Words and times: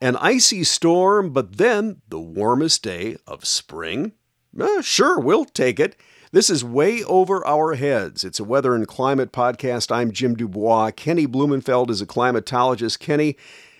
An 0.00 0.16
icy 0.16 0.64
storm, 0.64 1.32
but 1.32 1.56
then 1.56 2.02
the 2.08 2.20
warmest 2.20 2.82
day 2.82 3.16
of 3.26 3.44
spring? 3.44 4.12
Uh, 4.58 4.82
sure, 4.82 5.18
we'll 5.18 5.44
take 5.44 5.78
it. 5.78 5.96
This 6.32 6.50
is 6.50 6.64
Way 6.64 7.04
Over 7.04 7.46
Our 7.46 7.74
Heads. 7.74 8.24
It's 8.24 8.40
a 8.40 8.44
weather 8.44 8.74
and 8.74 8.88
climate 8.88 9.30
podcast. 9.30 9.94
I'm 9.94 10.10
Jim 10.10 10.34
du 10.34 10.48
Bois. 10.48 10.90
Kenny 10.90 11.26
Blumenfeld 11.26 11.90
is 11.90 12.02
a 12.02 12.06
climatologist. 12.06 12.98
Kenny, 12.98 13.36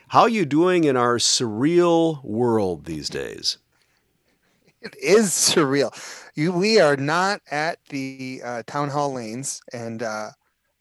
how 0.08 0.22
are 0.22 0.28
you 0.28 0.44
doing 0.44 0.84
in 0.84 0.96
our 0.96 1.16
surreal 1.16 2.22
world 2.24 2.84
these 2.84 3.08
days? 3.08 3.58
It 4.80 4.94
is 5.02 5.30
surreal. 5.30 5.92
You, 6.36 6.52
we 6.52 6.78
are 6.78 6.96
not 6.96 7.40
at 7.50 7.78
the 7.88 8.40
uh, 8.44 8.62
town 8.66 8.90
hall 8.90 9.14
lanes, 9.14 9.60
and 9.72 10.02
uh, 10.02 10.30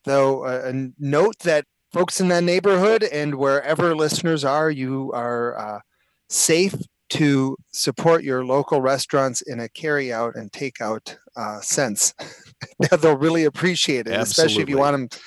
though 0.03 0.45
uh, 0.45 0.71
a 0.71 0.91
note 0.99 1.39
that 1.39 1.65
folks 1.93 2.19
in 2.19 2.27
that 2.29 2.43
neighborhood 2.43 3.03
and 3.03 3.35
wherever 3.35 3.95
listeners 3.95 4.43
are, 4.43 4.71
you 4.71 5.11
are 5.13 5.57
uh, 5.57 5.79
safe 6.27 6.75
to 7.09 7.55
support 7.71 8.23
your 8.23 8.43
local 8.43 8.81
restaurants 8.81 9.41
in 9.43 9.59
a 9.59 9.69
carry 9.69 10.11
out 10.11 10.35
and 10.35 10.51
takeout 10.51 11.15
uh, 11.37 11.61
sense. 11.61 12.15
They'll 13.01 13.15
really 13.15 13.45
appreciate 13.45 14.07
it, 14.07 14.13
Absolutely. 14.13 14.21
especially 14.21 14.63
if 14.63 14.69
you 14.69 14.77
want 14.79 14.93
them, 14.95 15.19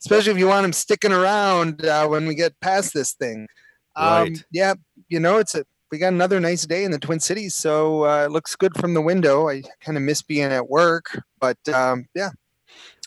especially 0.00 0.32
if 0.32 0.38
you 0.38 0.48
want 0.48 0.64
them 0.64 0.74
sticking 0.74 1.12
around 1.12 1.86
uh, 1.86 2.06
when 2.06 2.26
we 2.26 2.34
get 2.34 2.60
past 2.60 2.92
this 2.92 3.14
thing. 3.14 3.48
Um, 3.96 4.22
Right. 4.24 4.44
Yeah, 4.52 4.74
you 5.08 5.20
know, 5.20 5.38
it's 5.38 5.54
a 5.54 5.64
we 5.90 5.98
got 5.98 6.12
another 6.12 6.40
nice 6.40 6.64
day 6.64 6.84
in 6.84 6.90
the 6.90 6.98
Twin 6.98 7.20
Cities, 7.20 7.54
so 7.54 8.06
uh, 8.06 8.24
it 8.24 8.30
looks 8.30 8.56
good 8.56 8.74
from 8.78 8.94
the 8.94 9.02
window. 9.02 9.50
I 9.50 9.62
kind 9.82 9.98
of 9.98 10.02
miss 10.02 10.22
being 10.22 10.50
at 10.50 10.68
work, 10.70 11.20
but 11.38 11.58
um, 11.68 12.06
yeah, 12.14 12.30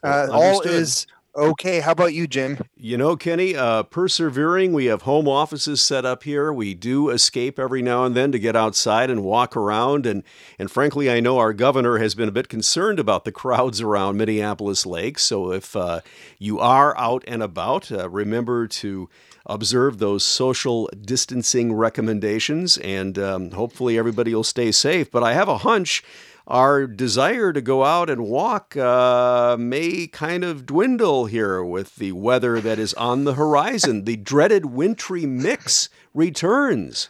uh, 0.04 0.28
all 0.32 0.62
is 0.62 1.08
okay. 1.36 1.80
How 1.82 1.92
about 1.92 2.14
you, 2.14 2.28
Jim? 2.28 2.60
You 2.78 2.98
know, 2.98 3.16
Kenny, 3.16 3.56
uh, 3.56 3.84
persevering. 3.84 4.74
We 4.74 4.86
have 4.86 5.04
home 5.04 5.28
offices 5.28 5.82
set 5.82 6.06
up 6.06 6.24
here. 6.24 6.52
We 6.52 6.74
do 6.74 7.10
escape 7.10 7.60
every 7.60 7.82
now 7.82 8.06
and 8.06 8.16
then 8.16 8.32
to 8.32 8.40
get 8.40 8.56
outside 8.56 9.10
and 9.10 9.24
walk 9.24 9.56
around. 9.56 10.06
And, 10.06 10.24
and 10.58 10.70
frankly, 10.72 11.10
I 11.12 11.20
know 11.20 11.38
our 11.38 11.54
governor 11.54 11.98
has 11.98 12.16
been 12.16 12.30
a 12.30 12.34
bit 12.34 12.50
concerned 12.50 13.00
about 13.00 13.26
the 13.26 13.32
crowds 13.34 13.82
around 13.82 14.18
Minneapolis 14.18 14.86
Lake. 14.86 15.20
So 15.20 15.52
if 15.52 15.76
uh, 15.76 16.02
you 16.40 16.60
are 16.60 16.98
out 16.98 17.24
and 17.28 17.44
about, 17.44 17.92
uh, 17.92 18.10
remember 18.10 18.68
to 18.68 19.10
observe 19.46 20.00
those 20.00 20.24
social 20.24 20.90
distancing 21.02 21.72
recommendations, 21.74 22.78
and 22.78 23.18
um, 23.20 23.52
hopefully 23.52 23.98
everybody 23.98 24.34
will 24.34 24.44
stay 24.44 24.72
safe. 24.72 25.12
But 25.12 25.24
I 25.24 25.34
have 25.34 25.48
a 25.48 25.60
hunch 25.60 26.04
our 26.48 26.86
desire 26.86 27.52
to 27.52 27.62
go 27.62 27.84
out 27.84 28.10
and 28.10 28.26
walk 28.26 28.78
uh, 28.78 29.56
may 29.60 30.08
kind 30.08 30.44
of 30.44 30.66
dwindle 30.66 31.26
here 31.26 31.64
with 31.64 31.96
the 31.96 32.12
weather 32.12 32.62
that 32.62 32.78
is 32.78 32.94
on 32.96 33.24
the 33.24 33.34
horizon. 33.34 34.06
The 34.06 34.18
dreaded 34.18 34.66
wintry 34.68 35.26
mix 35.26 35.90
returns. 36.14 37.10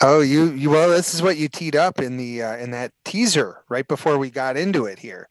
Oh, 0.00 0.20
you, 0.20 0.50
you 0.50 0.70
well, 0.70 0.90
this 0.90 1.14
is 1.14 1.22
what 1.22 1.36
you 1.36 1.48
teed 1.48 1.76
up 1.76 2.00
in 2.00 2.16
the 2.16 2.42
uh, 2.42 2.56
in 2.56 2.70
that 2.72 2.92
teaser 3.04 3.62
right 3.68 3.86
before 3.86 4.18
we 4.18 4.30
got 4.30 4.56
into 4.56 4.86
it 4.86 4.98
here. 4.98 5.28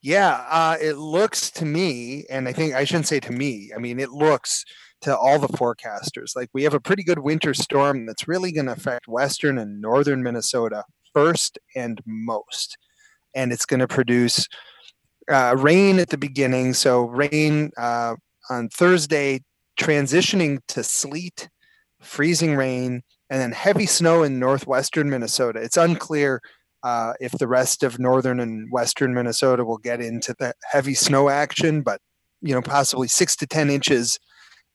Yeah, 0.00 0.44
uh, 0.48 0.76
it 0.80 0.94
looks 0.94 1.50
to 1.52 1.64
me, 1.64 2.24
and 2.30 2.48
I 2.48 2.52
think 2.52 2.74
I 2.74 2.84
shouldn't 2.84 3.06
say 3.08 3.20
to 3.20 3.32
me. 3.32 3.70
I 3.74 3.78
mean, 3.78 4.00
it 4.00 4.10
looks 4.10 4.64
to 5.02 5.16
all 5.16 5.38
the 5.38 5.48
forecasters 5.48 6.34
like 6.34 6.48
we 6.52 6.64
have 6.64 6.74
a 6.74 6.80
pretty 6.80 7.04
good 7.04 7.20
winter 7.20 7.54
storm 7.54 8.06
that's 8.06 8.26
really 8.26 8.50
going 8.50 8.66
to 8.66 8.72
affect 8.72 9.06
western 9.06 9.58
and 9.58 9.80
northern 9.80 10.22
Minnesota 10.22 10.84
first 11.18 11.58
and 11.74 12.00
most, 12.06 12.78
and 13.34 13.52
it's 13.52 13.66
going 13.66 13.80
to 13.80 13.88
produce 13.88 14.46
uh, 15.28 15.56
rain 15.58 15.98
at 15.98 16.10
the 16.10 16.16
beginning. 16.16 16.74
So 16.74 17.06
rain 17.06 17.72
uh, 17.76 18.14
on 18.50 18.68
Thursday, 18.68 19.40
transitioning 19.80 20.60
to 20.68 20.84
sleet, 20.84 21.48
freezing 22.00 22.54
rain, 22.54 23.02
and 23.30 23.40
then 23.40 23.50
heavy 23.50 23.86
snow 23.86 24.22
in 24.22 24.38
northwestern 24.38 25.10
Minnesota. 25.10 25.60
It's 25.60 25.76
unclear 25.76 26.40
uh, 26.84 27.14
if 27.20 27.32
the 27.32 27.48
rest 27.48 27.82
of 27.82 27.98
northern 27.98 28.38
and 28.38 28.70
western 28.70 29.12
Minnesota 29.12 29.64
will 29.64 29.78
get 29.78 30.00
into 30.00 30.36
the 30.38 30.54
heavy 30.70 30.94
snow 30.94 31.28
action, 31.28 31.82
but 31.82 32.00
you 32.42 32.54
know, 32.54 32.62
possibly 32.62 33.08
six 33.08 33.34
to 33.36 33.46
ten 33.48 33.70
inches 33.70 34.20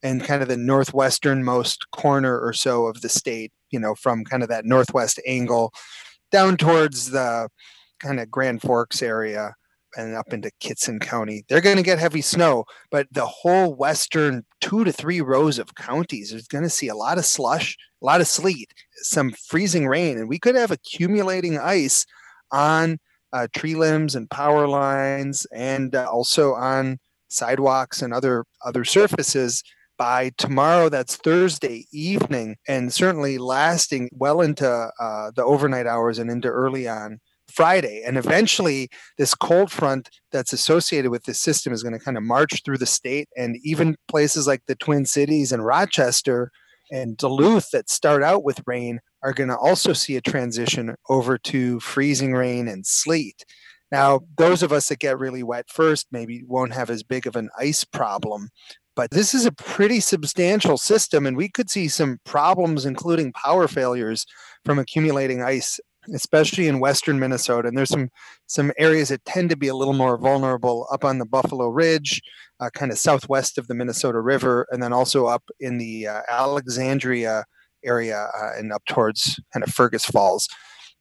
in 0.02 0.20
kind 0.20 0.42
of 0.42 0.50
the 0.50 0.58
northwesternmost 0.58 1.78
corner 1.94 2.38
or 2.38 2.52
so 2.52 2.88
of 2.88 3.00
the 3.00 3.08
state. 3.08 3.54
You 3.72 3.80
know, 3.80 3.96
from 3.96 4.26
kind 4.26 4.44
of 4.44 4.50
that 4.50 4.66
northwest 4.66 5.22
angle 5.26 5.74
down 6.34 6.58
towards 6.58 7.12
the 7.12 7.48
kind 8.00 8.20
of 8.20 8.30
Grand 8.30 8.62
Forks 8.62 9.02
area 9.02 9.54
and 9.96 10.16
up 10.16 10.34
into 10.34 10.50
Kittson 10.60 11.00
County. 11.00 11.46
They're 11.48 11.62
going 11.62 11.78
to 11.78 11.84
get 11.84 12.00
heavy 12.00 12.22
snow, 12.22 12.66
but 12.90 13.08
the 13.12 13.28
whole 13.28 13.76
western 13.76 14.44
two 14.60 14.84
to 14.84 14.92
three 14.92 15.22
rows 15.22 15.60
of 15.60 15.76
counties 15.76 16.34
is 16.34 16.48
going 16.48 16.64
to 16.64 16.70
see 16.70 16.88
a 16.88 16.96
lot 16.96 17.20
of 17.20 17.26
slush, 17.26 17.78
a 18.02 18.06
lot 18.06 18.20
of 18.20 18.28
sleet, 18.28 18.74
some 18.96 19.32
freezing 19.48 19.88
rain, 19.88 20.18
and 20.18 20.28
we 20.28 20.40
could 20.40 20.56
have 20.56 20.72
accumulating 20.72 21.60
ice 21.60 22.06
on 22.52 22.98
uh, 23.32 23.48
tree 23.56 23.76
limbs 23.76 24.16
and 24.16 24.30
power 24.30 24.68
lines, 24.68 25.46
and 25.54 25.96
uh, 25.96 26.08
also 26.12 26.54
on 26.54 26.98
sidewalks 27.30 28.02
and 28.02 28.14
other 28.14 28.46
other 28.66 28.84
surfaces 28.84 29.64
by 29.98 30.32
tomorrow 30.38 30.90
that's 30.90 31.16
thursday 31.18 31.86
evening 31.92 32.56
and 32.68 32.94
certainly 32.94 33.38
lasting 33.38 34.10
well 34.14 34.42
into 34.42 34.68
uh, 34.68 35.32
the 35.36 35.44
overnight 35.44 35.88
hours 35.88 36.20
and 36.20 36.30
into 36.30 36.48
early 36.48 36.88
on 36.88 37.20
friday. 37.54 38.04
And 38.06 38.18
eventually 38.18 38.90
this 39.18 39.36
cold 39.36 39.72
front 39.72 40.10
that's 40.32 40.54
associated 40.54 41.12
with 41.12 41.24
this 41.24 41.40
system 41.40 41.72
is 41.72 41.84
going 41.84 41.94
to 41.94 42.04
kind 42.04 42.18
of 42.18 42.24
march 42.24 42.64
through 42.64 42.80
the 42.80 42.86
state 42.86 43.30
and 43.38 43.58
even 43.64 43.96
places 44.08 44.48
like 44.48 44.64
the 44.68 44.76
twin 44.76 45.06
cities 45.06 45.52
and 45.52 45.66
rochester 45.66 46.52
and 46.92 47.18
duluth 47.18 47.70
that 47.72 47.90
start 47.90 48.24
out 48.24 48.44
with 48.44 48.62
rain 48.66 49.00
are 49.24 49.34
going 49.34 49.50
to 49.50 49.58
also 49.58 49.94
see 49.94 50.16
a 50.16 50.22
transition 50.22 50.96
over 51.10 51.38
to 51.38 51.80
freezing 51.80 52.34
rain 52.34 52.68
and 52.68 52.86
sleet. 52.86 53.46
Now 53.92 54.22
those 54.38 54.64
of 54.64 54.72
us 54.72 54.90
that 54.90 55.00
get 55.00 55.20
really 55.20 55.44
wet 55.44 55.70
first 55.70 56.08
maybe 56.12 56.44
won't 56.46 56.74
have 56.74 56.90
as 56.90 57.04
big 57.04 57.28
of 57.28 57.36
an 57.36 57.50
ice 57.58 57.84
problem 57.84 58.50
but 58.96 59.12
this 59.12 59.34
is 59.34 59.46
a 59.46 59.52
pretty 59.52 60.00
substantial 60.00 60.78
system 60.78 61.26
and 61.26 61.38
we 61.38 61.50
could 61.50 61.70
see 61.70 61.88
some 61.88 62.20
problems 62.26 62.86
including 62.86 63.34
power 63.34 63.68
failures 63.68 64.26
from 64.64 64.80
accumulating 64.80 65.42
ice 65.42 65.80
especially 66.14 66.68
in 66.68 66.80
western 66.80 67.20
minnesota. 67.20 67.68
And 67.68 67.78
there's 67.78 67.90
some 67.90 68.10
some 68.48 68.72
areas 68.78 69.10
that 69.10 69.24
tend 69.26 69.50
to 69.50 69.58
be 69.58 69.68
a 69.68 69.76
little 69.76 69.94
more 69.94 70.18
vulnerable 70.18 70.88
up 70.92 71.06
on 71.06 71.18
the 71.18 71.26
buffalo 71.26 71.68
ridge 71.68 72.22
uh, 72.60 72.70
kind 72.74 72.92
of 72.92 72.98
southwest 72.98 73.58
of 73.58 73.68
the 73.68 73.74
minnesota 73.74 74.20
river 74.20 74.68
and 74.72 74.84
then 74.84 74.94
also 74.94 75.28
up 75.28 75.44
in 75.60 75.78
the 75.78 76.08
uh, 76.08 76.22
alexandria 76.30 77.46
area 77.86 78.28
uh, 78.38 78.52
and 78.58 78.72
up 78.74 78.84
towards 78.86 79.40
kind 79.54 79.64
of 79.64 79.74
fergus 79.74 80.06
falls. 80.06 80.48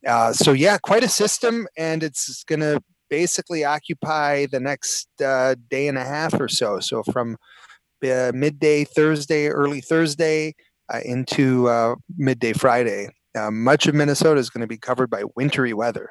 Uh, 0.06 0.32
so 0.32 0.52
yeah 0.52 0.78
quite 0.78 1.04
a 1.04 1.08
system 1.08 1.66
and 1.76 2.02
it's 2.02 2.44
going 2.44 2.60
to 2.60 2.80
basically 3.12 3.62
occupy 3.62 4.46
the 4.46 4.58
next 4.58 5.06
uh, 5.20 5.54
day 5.68 5.86
and 5.86 5.98
a 5.98 6.04
half 6.04 6.32
or 6.40 6.48
so. 6.48 6.80
So 6.80 7.02
from 7.02 7.36
uh, 8.04 8.32
midday 8.34 8.84
Thursday, 8.84 9.48
early 9.48 9.80
Thursday 9.80 10.54
uh, 10.92 11.00
into 11.04 11.68
uh, 11.68 11.94
midday 12.16 12.52
Friday. 12.52 13.08
Uh, 13.34 13.50
much 13.50 13.86
of 13.86 13.94
Minnesota 13.94 14.38
is 14.38 14.50
going 14.50 14.60
to 14.60 14.66
be 14.66 14.76
covered 14.78 15.08
by 15.08 15.24
wintry 15.36 15.72
weather. 15.72 16.10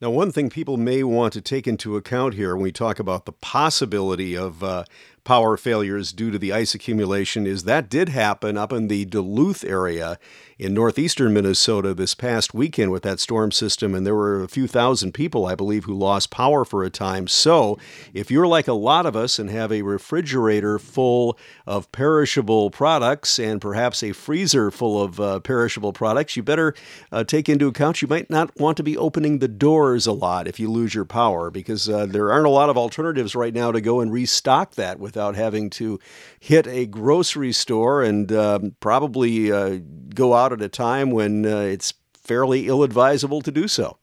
Now, 0.00 0.08
one 0.08 0.32
thing 0.32 0.48
people 0.48 0.78
may 0.78 1.02
want 1.02 1.34
to 1.34 1.42
take 1.42 1.66
into 1.66 1.96
account 1.96 2.32
here 2.32 2.56
when 2.56 2.62
we 2.62 2.72
talk 2.72 2.98
about 2.98 3.26
the 3.26 3.32
possibility 3.32 4.34
of 4.34 4.64
uh, 4.64 4.84
power 5.30 5.56
failures 5.56 6.10
due 6.10 6.32
to 6.32 6.40
the 6.40 6.52
ice 6.52 6.74
accumulation 6.74 7.46
is 7.46 7.62
that 7.62 7.88
did 7.88 8.08
happen 8.08 8.58
up 8.58 8.72
in 8.72 8.88
the 8.88 9.04
Duluth 9.04 9.62
area 9.62 10.18
in 10.60 10.74
northeastern 10.74 11.32
Minnesota 11.32 11.94
this 11.94 12.14
past 12.14 12.52
weekend 12.52 12.92
with 12.92 13.02
that 13.02 13.18
storm 13.18 13.50
system, 13.50 13.94
and 13.94 14.04
there 14.04 14.14
were 14.14 14.42
a 14.42 14.48
few 14.48 14.66
thousand 14.66 15.12
people, 15.12 15.46
I 15.46 15.54
believe, 15.54 15.84
who 15.84 15.94
lost 15.94 16.30
power 16.30 16.66
for 16.66 16.84
a 16.84 16.90
time. 16.90 17.28
So, 17.28 17.78
if 18.12 18.30
you're 18.30 18.46
like 18.46 18.68
a 18.68 18.74
lot 18.74 19.06
of 19.06 19.16
us 19.16 19.38
and 19.38 19.48
have 19.48 19.72
a 19.72 19.80
refrigerator 19.80 20.78
full 20.78 21.38
of 21.66 21.90
perishable 21.92 22.70
products 22.70 23.38
and 23.38 23.58
perhaps 23.58 24.02
a 24.02 24.12
freezer 24.12 24.70
full 24.70 25.02
of 25.02 25.18
uh, 25.18 25.40
perishable 25.40 25.94
products, 25.94 26.36
you 26.36 26.42
better 26.42 26.74
uh, 27.10 27.24
take 27.24 27.48
into 27.48 27.68
account 27.68 28.02
you 28.02 28.08
might 28.08 28.28
not 28.28 28.54
want 28.60 28.76
to 28.76 28.82
be 28.82 28.98
opening 28.98 29.38
the 29.38 29.48
doors 29.48 30.06
a 30.06 30.12
lot 30.12 30.46
if 30.46 30.60
you 30.60 30.70
lose 30.70 30.94
your 30.94 31.06
power 31.06 31.50
because 31.50 31.88
uh, 31.88 32.04
there 32.04 32.30
aren't 32.30 32.46
a 32.46 32.50
lot 32.50 32.68
of 32.68 32.76
alternatives 32.76 33.34
right 33.34 33.54
now 33.54 33.72
to 33.72 33.80
go 33.80 34.00
and 34.00 34.12
restock 34.12 34.74
that 34.74 35.00
without 35.20 35.36
having 35.36 35.68
to 35.68 36.00
hit 36.40 36.66
a 36.66 36.86
grocery 36.86 37.52
store 37.52 38.02
and 38.02 38.32
um, 38.32 38.74
probably 38.80 39.52
uh, 39.52 39.78
go 40.14 40.32
out 40.32 40.50
at 40.50 40.62
a 40.62 40.68
time 40.68 41.10
when 41.10 41.44
uh, 41.44 41.58
it's 41.58 41.92
fairly 42.14 42.68
ill 42.68 42.82
advisable 42.82 43.42
to 43.42 43.50
do 43.50 43.68
so. 43.68 43.98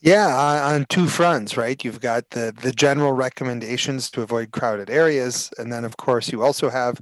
Yeah, 0.00 0.28
on, 0.28 0.74
on 0.74 0.86
two 0.88 1.08
fronts, 1.08 1.56
right? 1.56 1.84
You've 1.84 2.00
got 2.00 2.30
the 2.30 2.54
the 2.62 2.70
general 2.70 3.12
recommendations 3.12 4.08
to 4.12 4.22
avoid 4.22 4.52
crowded 4.52 4.88
areas, 4.88 5.50
and 5.58 5.72
then 5.72 5.84
of 5.84 5.96
course 5.96 6.30
you 6.32 6.44
also 6.44 6.70
have 6.70 7.00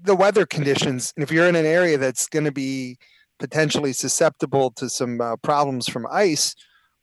the 0.00 0.14
weather 0.14 0.46
conditions. 0.46 1.12
And 1.16 1.24
if 1.24 1.32
you're 1.32 1.48
in 1.48 1.56
an 1.56 1.66
area 1.66 1.98
that's 1.98 2.28
going 2.28 2.44
to 2.44 2.52
be 2.52 2.96
potentially 3.40 3.92
susceptible 3.92 4.70
to 4.76 4.88
some 4.88 5.20
uh, 5.20 5.36
problems 5.42 5.88
from 5.88 6.06
ice, 6.10 6.54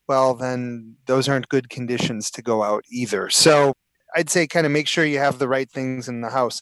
well, 0.08 0.34
then 0.36 0.96
those 1.06 1.28
aren't 1.28 1.50
good 1.50 1.70
conditions 1.70 2.32
to 2.32 2.42
go 2.42 2.64
out 2.64 2.86
either. 2.90 3.30
So 3.30 3.74
I'd 4.16 4.30
say 4.30 4.48
kind 4.48 4.66
of 4.66 4.72
make 4.72 4.88
sure 4.88 5.06
you 5.06 5.20
have 5.20 5.40
the 5.40 5.48
right 5.48 5.70
things 5.70 6.08
in 6.08 6.22
the 6.22 6.30
house. 6.30 6.62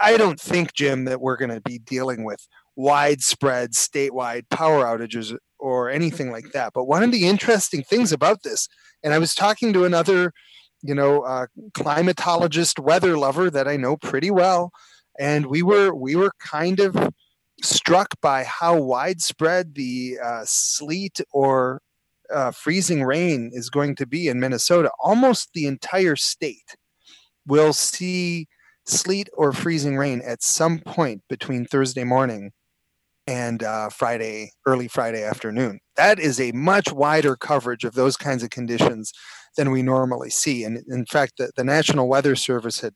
I 0.00 0.16
don't 0.16 0.38
think, 0.38 0.74
Jim, 0.74 1.04
that 1.06 1.20
we're 1.20 1.36
going 1.36 1.50
to 1.50 1.60
be 1.60 1.78
dealing 1.78 2.24
with 2.24 2.46
widespread 2.76 3.72
statewide 3.72 4.48
power 4.50 4.84
outages 4.84 5.36
or 5.58 5.90
anything 5.90 6.30
like 6.30 6.52
that. 6.52 6.72
But 6.74 6.84
one 6.84 7.02
of 7.02 7.12
the 7.12 7.26
interesting 7.26 7.82
things 7.82 8.12
about 8.12 8.42
this, 8.42 8.68
and 9.02 9.12
I 9.12 9.18
was 9.18 9.34
talking 9.34 9.72
to 9.72 9.84
another, 9.84 10.32
you 10.82 10.94
know, 10.94 11.22
uh, 11.22 11.46
climatologist, 11.72 12.78
weather 12.78 13.18
lover 13.18 13.50
that 13.50 13.68
I 13.68 13.76
know 13.76 13.96
pretty 13.96 14.30
well, 14.30 14.70
and 15.18 15.46
we 15.46 15.62
were 15.62 15.94
we 15.94 16.16
were 16.16 16.32
kind 16.38 16.80
of 16.80 16.96
struck 17.62 18.14
by 18.22 18.44
how 18.44 18.80
widespread 18.80 19.74
the 19.74 20.18
uh, 20.22 20.42
sleet 20.44 21.20
or 21.32 21.82
uh, 22.32 22.50
freezing 22.52 23.02
rain 23.02 23.50
is 23.52 23.70
going 23.70 23.96
to 23.96 24.06
be 24.06 24.28
in 24.28 24.40
Minnesota. 24.40 24.90
Almost 25.02 25.50
the 25.52 25.66
entire 25.66 26.16
state 26.16 26.76
will 27.46 27.72
see 27.72 28.46
sleet 28.86 29.28
or 29.34 29.52
freezing 29.52 29.96
rain 29.96 30.20
at 30.24 30.42
some 30.42 30.78
point 30.80 31.22
between 31.28 31.64
Thursday 31.64 32.04
morning 32.04 32.52
and 33.26 33.62
uh, 33.62 33.88
Friday, 33.90 34.50
early 34.66 34.88
Friday 34.88 35.22
afternoon. 35.22 35.78
That 35.96 36.18
is 36.18 36.40
a 36.40 36.52
much 36.52 36.90
wider 36.92 37.36
coverage 37.36 37.84
of 37.84 37.94
those 37.94 38.16
kinds 38.16 38.42
of 38.42 38.50
conditions 38.50 39.12
than 39.56 39.70
we 39.70 39.82
normally 39.82 40.30
see. 40.30 40.64
And 40.64 40.82
in 40.88 41.06
fact, 41.06 41.34
the, 41.38 41.50
the 41.56 41.64
National 41.64 42.08
Weather 42.08 42.34
Service 42.34 42.80
had 42.80 42.94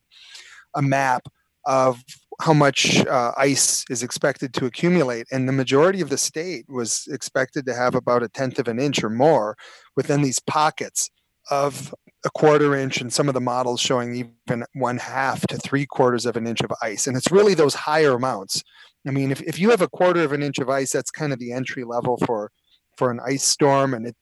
a 0.74 0.82
map 0.82 1.22
of 1.66 2.02
how 2.40 2.52
much 2.52 3.04
uh, 3.06 3.32
ice 3.36 3.84
is 3.88 4.02
expected 4.02 4.52
to 4.54 4.66
accumulate, 4.66 5.26
and 5.30 5.48
the 5.48 5.52
majority 5.52 6.00
of 6.00 6.10
the 6.10 6.18
state 6.18 6.64
was 6.68 7.06
expected 7.10 7.64
to 7.66 7.74
have 7.74 7.94
about 7.94 8.24
a 8.24 8.28
tenth 8.28 8.58
of 8.58 8.66
an 8.66 8.80
inch 8.80 9.04
or 9.04 9.10
more 9.10 9.56
within 9.96 10.22
these 10.22 10.40
pockets 10.40 11.10
of 11.50 11.94
a 12.24 12.30
quarter 12.30 12.74
inch, 12.74 13.00
and 13.00 13.12
some 13.12 13.28
of 13.28 13.34
the 13.34 13.40
models 13.40 13.80
showing 13.80 14.14
even 14.14 14.64
one 14.74 14.96
half 14.96 15.46
to 15.48 15.56
three 15.58 15.86
quarters 15.86 16.26
of 16.26 16.36
an 16.36 16.46
inch 16.46 16.60
of 16.62 16.72
ice. 16.82 17.06
And 17.06 17.16
it's 17.16 17.30
really 17.30 17.54
those 17.54 17.74
higher 17.74 18.12
amounts. 18.12 18.62
I 19.06 19.10
mean, 19.10 19.30
if, 19.30 19.42
if 19.42 19.58
you 19.58 19.70
have 19.70 19.82
a 19.82 19.88
quarter 19.88 20.22
of 20.22 20.32
an 20.32 20.42
inch 20.42 20.58
of 20.58 20.70
ice, 20.70 20.92
that's 20.92 21.10
kind 21.10 21.32
of 21.32 21.38
the 21.38 21.52
entry 21.52 21.84
level 21.84 22.16
for 22.18 22.50
for 22.96 23.10
an 23.10 23.20
ice 23.26 23.44
storm, 23.44 23.92
and 23.92 24.06
it 24.06 24.16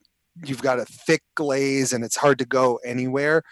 you've 0.45 0.63
got 0.63 0.81
a 0.81 0.85
thick 0.87 1.23
glaze, 1.35 1.93
and 1.93 2.05
it's 2.05 2.17
hard 2.17 2.39
to 2.39 2.47
go 2.47 2.81
anywhere. 2.85 3.43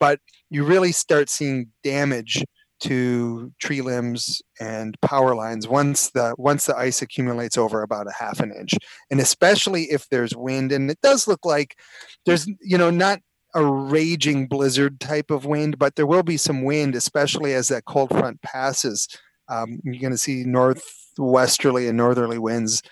But 0.00 0.20
you 0.48 0.64
really 0.64 0.92
start 0.92 1.28
seeing 1.28 1.68
damage 1.84 2.42
to 2.80 3.52
tree 3.60 3.82
limbs 3.82 4.40
and 4.58 4.98
power 5.02 5.34
lines 5.34 5.68
once 5.68 6.10
the 6.10 6.34
once 6.38 6.64
the 6.64 6.76
ice 6.76 7.02
accumulates 7.02 7.58
over 7.58 7.82
about 7.82 8.06
a 8.06 8.12
half 8.12 8.40
an 8.40 8.50
inch 8.58 8.72
and 9.10 9.20
especially 9.20 9.84
if 9.84 10.08
there's 10.08 10.34
wind 10.34 10.72
and 10.72 10.90
it 10.90 10.98
does 11.02 11.28
look 11.28 11.44
like 11.44 11.76
there's 12.24 12.46
you 12.62 12.78
know 12.78 12.90
not 12.90 13.20
a 13.54 13.64
raging 13.64 14.46
blizzard 14.46 15.00
type 15.00 15.30
of 15.30 15.44
wind 15.44 15.78
but 15.78 15.96
there 15.96 16.06
will 16.06 16.22
be 16.22 16.36
some 16.36 16.62
wind 16.62 16.94
especially 16.94 17.54
as 17.54 17.68
that 17.68 17.84
cold 17.84 18.10
front 18.10 18.40
passes 18.42 19.08
um, 19.48 19.80
you're 19.84 20.00
going 20.00 20.12
to 20.12 20.18
see 20.18 20.44
northwesterly 20.44 21.88
and 21.88 21.96
northerly 21.96 22.38
winds 22.38 22.82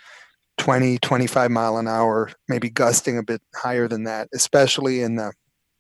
20 0.58 0.98
25 0.98 1.50
mile 1.50 1.76
an 1.76 1.86
hour 1.86 2.30
maybe 2.48 2.68
gusting 2.68 3.18
a 3.18 3.22
bit 3.22 3.40
higher 3.54 3.86
than 3.86 4.04
that 4.04 4.28
especially 4.32 5.02
in 5.02 5.16
the 5.16 5.32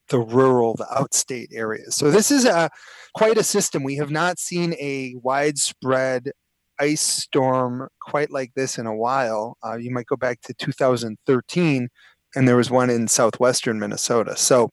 the 0.08 0.18
rural, 0.18 0.74
the 0.74 0.86
outstate 0.86 1.48
areas. 1.52 1.94
So 1.94 2.10
this 2.10 2.30
is 2.30 2.44
a 2.44 2.70
quite 3.14 3.38
a 3.38 3.44
system. 3.44 3.84
We 3.84 3.96
have 3.96 4.10
not 4.10 4.38
seen 4.38 4.74
a 4.74 5.14
widespread 5.22 6.32
ice 6.80 7.00
storm 7.00 7.88
quite 8.00 8.30
like 8.30 8.52
this 8.54 8.78
in 8.78 8.86
a 8.86 8.94
while. 8.94 9.56
Uh, 9.64 9.76
you 9.76 9.90
might 9.90 10.06
go 10.06 10.16
back 10.16 10.40
to 10.42 10.54
2013, 10.54 11.88
and 12.34 12.46
there 12.46 12.56
was 12.56 12.70
one 12.70 12.90
in 12.90 13.08
southwestern 13.08 13.78
Minnesota. 13.78 14.36
So 14.36 14.70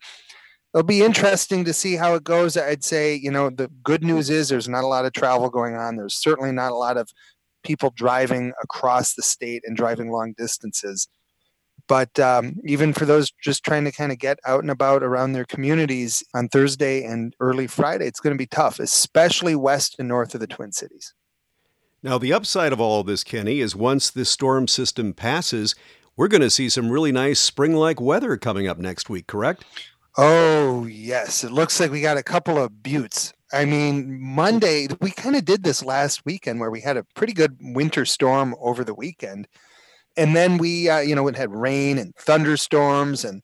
it'll 0.74 0.84
be 0.84 1.04
interesting 1.04 1.63
to 1.66 1.74
see 1.74 1.96
how 1.96 2.16
it 2.16 2.24
goes. 2.24 2.57
I'd 2.57 2.84
say, 2.84 3.16
you 3.16 3.31
know, 3.31 3.50
the 3.50 3.69
good 3.84 4.04
news 4.04 4.30
is 4.30 4.50
there's 4.50 4.68
not 4.68 4.84
a 4.84 4.88
lot 4.88 5.06
of 5.06 5.13
travel 5.13 5.50
going 5.50 5.75
on. 5.75 5.96
There's 5.96 6.16
certainly 6.16 6.52
not 6.52 6.72
a 6.72 6.75
lot 6.75 6.98
of 6.98 7.10
people 7.63 7.94
driving 7.96 8.54
across 8.62 9.16
the 9.16 9.24
state 9.24 9.63
and 9.66 9.75
driving 9.75 10.12
long 10.12 10.34
distances. 10.38 11.07
But 11.88 12.19
um, 12.19 12.56
even 12.66 12.94
for 12.94 13.06
those 13.06 13.31
just 13.44 13.63
trying 13.63 13.86
to 13.86 13.92
kind 13.92 14.12
of 14.12 14.18
get 14.18 14.40
out 14.46 14.62
and 14.62 14.72
about 14.72 15.04
around 15.04 15.34
their 15.34 15.46
communities 15.46 16.24
on 16.34 16.50
Thursday 16.50 17.04
and 17.04 17.36
early 17.40 17.68
Friday, 17.68 18.08
it's 18.08 18.19
going 18.19 18.34
to 18.34 18.42
be 18.42 18.48
tough, 18.48 18.80
especially 18.80 19.56
west 19.56 19.96
and 20.00 20.08
north 20.08 20.34
of 20.34 20.40
the 20.40 20.48
Twin 20.48 20.72
Cities. 20.72 21.13
Now, 22.01 22.18
the 22.18 22.34
upside 22.34 22.74
of 22.74 22.81
all 22.81 23.01
of 23.01 23.08
this, 23.08 23.24
Kenny, 23.24 23.60
is 23.62 23.75
once 23.75 24.10
this 24.10 24.30
storm 24.30 24.68
system 24.68 25.13
passes, 25.13 25.75
we're 26.17 26.27
going 26.27 26.41
to 26.41 26.50
see 26.50 26.69
some 26.69 26.89
really 26.89 27.12
nice 27.12 27.39
spring 27.39 27.73
like 27.73 28.00
weather 28.00 28.38
coming 28.38 28.67
up 28.67 28.77
next 28.77 29.09
week, 29.09 29.27
correct? 29.27 29.65
Oh, 30.17 30.85
yes. 30.85 31.44
It 31.44 31.51
looks 31.51 31.79
like 31.79 31.91
we 31.91 32.01
got 32.01 32.17
a 32.17 32.23
couple 32.23 32.57
of 32.57 32.81
beauts. 32.81 33.33
I 33.53 33.65
mean, 33.65 34.19
Monday, 34.21 34.88
we 35.01 35.12
kind 35.12 35.35
of 35.35 35.45
did 35.45 35.63
this 35.63 35.83
last 35.83 36.25
weekend 36.25 36.59
where 36.59 36.71
we 36.71 36.81
had 36.81 36.97
a 36.97 37.06
pretty 37.15 37.33
good 37.33 37.57
winter 37.59 38.06
storm 38.06 38.56
over 38.59 38.83
the 38.83 38.94
weekend 38.94 39.47
and 40.17 40.35
then 40.35 40.57
we, 40.57 40.89
uh, 40.89 41.00
you 41.00 41.15
know, 41.15 41.27
it 41.27 41.35
had 41.35 41.51
rain 41.51 41.97
and 41.97 42.15
thunderstorms 42.15 43.25
and 43.25 43.41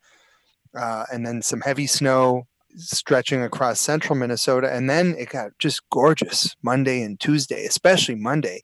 uh, 0.75 1.05
and 1.11 1.25
then 1.25 1.41
some 1.41 1.61
heavy 1.61 1.85
snow 1.85 2.47
stretching 2.75 3.43
across 3.43 3.81
central 3.81 4.15
Minnesota, 4.17 4.73
and 4.73 4.89
then 4.89 5.15
it 5.17 5.29
got 5.29 5.51
just 5.59 5.81
gorgeous 5.89 6.55
Monday 6.63 7.01
and 7.01 7.19
Tuesday, 7.19 7.65
especially 7.65 8.15
Monday. 8.15 8.61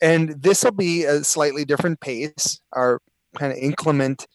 And 0.00 0.42
this 0.42 0.64
will 0.64 0.72
be 0.72 1.04
a 1.04 1.22
slightly 1.22 1.64
different 1.64 2.00
pace. 2.00 2.60
Our 2.72 3.00
kind 3.36 3.52
of 3.52 3.58
inclement, 3.58 4.26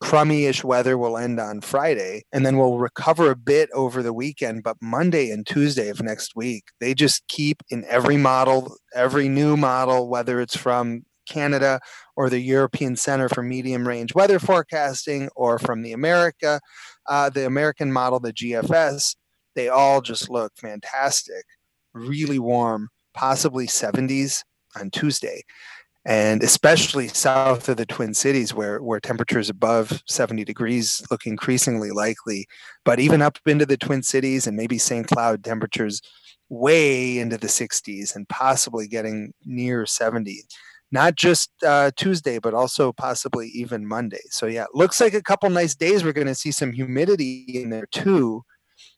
crummy-ish 0.00 0.64
weather 0.64 0.98
will 0.98 1.16
end 1.16 1.40
on 1.40 1.60
Friday, 1.60 2.22
and 2.32 2.44
then 2.44 2.58
we'll 2.58 2.78
recover 2.78 3.30
a 3.30 3.36
bit 3.36 3.70
over 3.72 4.02
the 4.02 4.12
weekend. 4.12 4.62
But 4.62 4.76
Monday 4.80 5.30
and 5.30 5.46
Tuesday 5.46 5.88
of 5.88 6.02
next 6.02 6.36
week, 6.36 6.64
they 6.80 6.94
just 6.94 7.26
keep 7.28 7.62
in 7.70 7.84
every 7.88 8.16
model, 8.16 8.76
every 8.94 9.28
new 9.28 9.56
model, 9.56 10.08
whether 10.08 10.40
it's 10.40 10.56
from 10.56 11.04
Canada 11.26 11.80
or 12.16 12.28
the 12.28 12.40
European 12.40 12.96
Center 12.96 13.28
for 13.28 13.42
Medium 13.42 13.88
Range 13.88 14.14
Weather 14.14 14.38
Forecasting 14.38 15.28
or 15.34 15.58
from 15.58 15.82
the 15.82 15.92
America, 15.92 16.60
uh, 17.06 17.30
the 17.30 17.46
American 17.46 17.92
model, 17.92 18.20
the 18.20 18.32
GFS, 18.32 19.16
they 19.54 19.68
all 19.68 20.00
just 20.00 20.28
look 20.28 20.52
fantastic, 20.56 21.44
really 21.92 22.38
warm, 22.38 22.88
possibly 23.14 23.66
70s 23.66 24.42
on 24.78 24.90
Tuesday. 24.90 25.42
And 26.06 26.42
especially 26.42 27.08
south 27.08 27.68
of 27.68 27.78
the 27.78 27.86
Twin 27.86 28.12
Cities, 28.12 28.52
where, 28.52 28.82
where 28.82 29.00
temperatures 29.00 29.48
above 29.48 30.02
70 30.06 30.44
degrees 30.44 31.02
look 31.10 31.26
increasingly 31.26 31.90
likely. 31.90 32.46
But 32.84 33.00
even 33.00 33.22
up 33.22 33.38
into 33.46 33.64
the 33.64 33.78
Twin 33.78 34.02
Cities 34.02 34.46
and 34.46 34.56
maybe 34.56 34.76
St. 34.76 35.06
Cloud, 35.06 35.42
temperatures 35.42 36.02
way 36.50 37.18
into 37.18 37.38
the 37.38 37.46
60s 37.46 38.14
and 38.14 38.28
possibly 38.28 38.86
getting 38.86 39.32
near 39.46 39.86
70 39.86 40.44
not 40.94 41.16
just 41.16 41.50
uh, 41.66 41.90
Tuesday, 41.96 42.38
but 42.38 42.54
also 42.54 42.92
possibly 42.92 43.48
even 43.48 43.84
Monday. 43.84 44.20
So 44.30 44.46
yeah, 44.46 44.66
looks 44.74 45.00
like 45.00 45.12
a 45.12 45.22
couple 45.22 45.50
nice 45.50 45.74
days. 45.74 46.04
We're 46.04 46.12
going 46.12 46.28
to 46.28 46.36
see 46.36 46.52
some 46.52 46.72
humidity 46.72 47.42
in 47.48 47.70
there 47.70 47.88
too, 47.90 48.44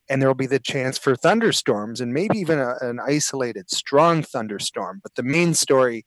and 0.09 0.21
there 0.21 0.29
will 0.29 0.35
be 0.35 0.47
the 0.47 0.59
chance 0.59 0.99
for 0.99 1.17
thunderstorms 1.17 2.03
and 2.03 2.13
maybe 2.13 2.39
even 2.39 2.59
a, 2.59 2.75
an 2.83 3.01
isolated 3.01 3.71
strong 3.71 4.23
thunderstorm. 4.23 5.01
But 5.03 5.15
the 5.15 5.23
main 5.23 5.55
story 5.55 6.05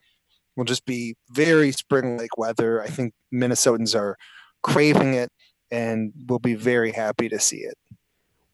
will 0.59 0.65
just 0.65 0.85
be 0.85 1.15
very 1.31 1.71
spring-like 1.71 2.37
weather. 2.37 2.83
I 2.83 2.87
think 2.87 3.13
Minnesotans 3.33 3.97
are 3.99 4.15
craving 4.61 5.15
it, 5.15 5.29
and 5.71 6.13
we'll 6.27 6.37
be 6.37 6.53
very 6.53 6.91
happy 6.91 7.29
to 7.29 7.39
see 7.39 7.57
it. 7.57 7.75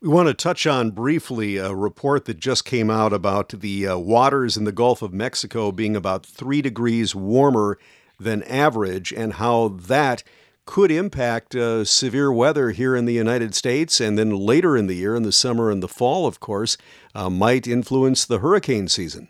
We 0.01 0.09
want 0.09 0.27
to 0.27 0.33
touch 0.33 0.67
on 0.67 0.91
briefly 0.91 1.57
a 1.57 1.74
report 1.74 2.25
that 2.25 2.38
just 2.38 2.63
came 2.63 2.91
out 2.91 3.12
about 3.12 3.50
the 3.50 3.88
uh, 3.88 3.97
waters 3.97 4.55
in 4.55 4.65
the 4.65 4.71
Gulf 4.71 5.01
of 5.01 5.13
Mexico 5.13 5.71
being 5.71 5.95
about 5.95 6.25
three 6.25 6.62
degrees 6.62 7.15
warmer 7.15 7.79
than 8.19 8.43
average 8.43 9.12
and 9.12 9.33
how 9.33 9.69
that 9.69 10.24
could 10.65 10.91
impact 10.91 11.55
uh, 11.55 11.85
severe 11.85 12.31
weather 12.31 12.71
here 12.71 12.95
in 12.95 13.05
the 13.05 13.13
United 13.13 13.55
States 13.55 14.00
and 14.00 14.17
then 14.17 14.31
later 14.31 14.77
in 14.77 14.88
the 14.88 14.95
year, 14.95 15.15
in 15.15 15.24
the 15.24 15.31
summer 15.31 15.71
and 15.71 15.81
the 15.81 15.88
fall, 15.88 16.27
of 16.27 16.39
course, 16.39 16.77
uh, 17.13 17.29
might 17.29 17.67
influence 17.67 18.25
the 18.25 18.39
hurricane 18.39 18.88
season. 18.88 19.29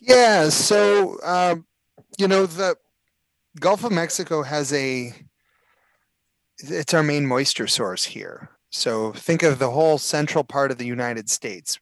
Yeah, 0.00 0.48
so, 0.48 1.18
um, 1.22 1.66
you 2.18 2.26
know, 2.26 2.46
the 2.46 2.76
Gulf 3.60 3.84
of 3.84 3.92
Mexico 3.92 4.42
has 4.42 4.72
a, 4.72 5.12
it's 6.58 6.94
our 6.94 7.02
main 7.02 7.26
moisture 7.26 7.66
source 7.66 8.04
here. 8.04 8.50
So 8.70 9.12
think 9.12 9.42
of 9.42 9.58
the 9.58 9.70
whole 9.70 9.98
central 9.98 10.44
part 10.44 10.70
of 10.70 10.78
the 10.78 10.86
United 10.86 11.28
States, 11.28 11.78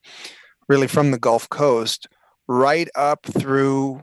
really 0.68 0.86
from 0.86 1.10
the 1.10 1.18
Gulf 1.18 1.48
Coast 1.48 2.08
right 2.48 2.88
up 2.94 3.26
through, 3.26 4.02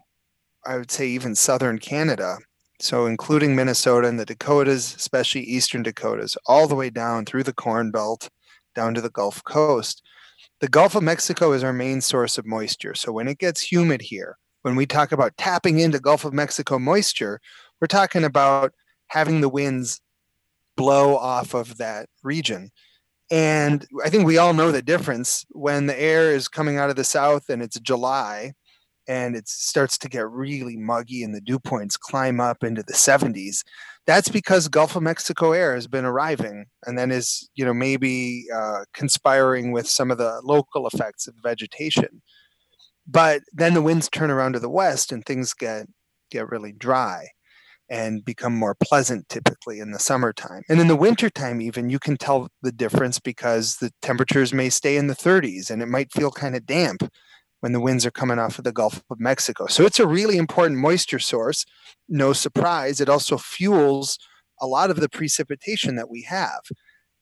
I 0.65 0.77
would 0.77 0.91
say, 0.91 1.07
even 1.07 1.35
southern 1.35 1.79
Canada. 1.79 2.37
So, 2.81 3.05
including 3.05 3.55
Minnesota 3.55 4.07
and 4.07 4.19
the 4.19 4.25
Dakotas, 4.25 4.95
especially 4.95 5.41
eastern 5.43 5.83
Dakotas, 5.83 6.37
all 6.45 6.67
the 6.67 6.75
way 6.75 6.89
down 6.89 7.25
through 7.25 7.43
the 7.43 7.53
Corn 7.53 7.89
Belt, 7.91 8.29
down 8.75 8.93
to 8.95 9.01
the 9.01 9.09
Gulf 9.09 9.43
Coast. 9.45 10.03
The 10.61 10.67
Gulf 10.69 10.95
of 10.95 11.03
Mexico 11.03 11.51
is 11.51 11.63
our 11.63 11.73
main 11.73 12.01
source 12.01 12.37
of 12.37 12.45
moisture. 12.45 12.95
So, 12.95 13.11
when 13.11 13.27
it 13.27 13.39
gets 13.39 13.71
humid 13.71 14.01
here, 14.01 14.37
when 14.61 14.75
we 14.75 14.85
talk 14.85 15.11
about 15.11 15.37
tapping 15.37 15.79
into 15.79 15.99
Gulf 15.99 16.25
of 16.25 16.33
Mexico 16.33 16.79
moisture, 16.79 17.41
we're 17.79 17.87
talking 17.87 18.23
about 18.23 18.73
having 19.07 19.41
the 19.41 19.49
winds 19.49 19.99
blow 20.75 21.17
off 21.17 21.53
of 21.53 21.77
that 21.77 22.07
region. 22.23 22.71
And 23.31 23.85
I 24.03 24.09
think 24.09 24.25
we 24.25 24.37
all 24.37 24.53
know 24.53 24.71
the 24.71 24.81
difference 24.81 25.45
when 25.49 25.87
the 25.87 25.99
air 25.99 26.31
is 26.31 26.47
coming 26.47 26.77
out 26.77 26.89
of 26.89 26.95
the 26.95 27.03
south 27.03 27.49
and 27.49 27.61
it's 27.61 27.79
July 27.79 28.53
and 29.07 29.35
it 29.35 29.47
starts 29.47 29.97
to 29.97 30.09
get 30.09 30.29
really 30.29 30.75
muggy 30.75 31.23
and 31.23 31.33
the 31.33 31.41
dew 31.41 31.59
points 31.59 31.97
climb 31.97 32.39
up 32.39 32.63
into 32.63 32.83
the 32.83 32.93
70s 32.93 33.63
that's 34.05 34.29
because 34.29 34.67
gulf 34.67 34.95
of 34.95 35.03
mexico 35.03 35.51
air 35.51 35.75
has 35.75 35.87
been 35.87 36.05
arriving 36.05 36.65
and 36.85 36.97
then 36.97 37.11
is 37.11 37.49
you 37.55 37.65
know 37.65 37.73
maybe 37.73 38.45
uh, 38.53 38.85
conspiring 38.93 39.71
with 39.71 39.87
some 39.87 40.11
of 40.11 40.17
the 40.17 40.41
local 40.43 40.87
effects 40.87 41.27
of 41.27 41.35
vegetation 41.43 42.21
but 43.07 43.41
then 43.53 43.73
the 43.73 43.81
winds 43.81 44.09
turn 44.09 44.31
around 44.31 44.53
to 44.53 44.59
the 44.59 44.69
west 44.69 45.11
and 45.11 45.25
things 45.25 45.53
get 45.53 45.87
get 46.31 46.49
really 46.49 46.71
dry 46.71 47.27
and 47.89 48.25
become 48.25 48.55
more 48.55 48.75
pleasant 48.75 49.29
typically 49.29 49.79
in 49.79 49.91
the 49.91 49.99
summertime. 49.99 50.63
And 50.69 50.79
in 50.79 50.87
the 50.87 50.95
wintertime, 50.95 51.61
even 51.61 51.89
you 51.89 51.99
can 51.99 52.17
tell 52.17 52.47
the 52.61 52.71
difference 52.71 53.19
because 53.19 53.77
the 53.77 53.91
temperatures 54.01 54.53
may 54.53 54.69
stay 54.69 54.97
in 54.97 55.07
the 55.07 55.15
30s 55.15 55.69
and 55.69 55.81
it 55.81 55.87
might 55.87 56.11
feel 56.11 56.31
kind 56.31 56.55
of 56.55 56.65
damp 56.65 57.03
when 57.65 57.71
the 57.71 57.81
winds 57.81 58.05
are 58.05 58.11
coming 58.11 58.37
off 58.37 58.59
of 58.59 58.63
the 58.63 58.71
Gulf 58.71 59.01
of 59.09 59.19
Mexico. 59.19 59.65
So 59.65 59.87
it's 59.87 59.99
a 59.99 60.05
really 60.05 60.37
important 60.37 60.79
moisture 60.79 61.17
source. 61.17 61.65
No 62.07 62.31
surprise. 62.31 63.01
It 63.01 63.09
also 63.09 63.39
fuels 63.39 64.19
a 64.61 64.67
lot 64.67 64.91
of 64.91 64.97
the 64.97 65.09
precipitation 65.09 65.95
that 65.95 66.07
we 66.07 66.21
have. 66.29 66.61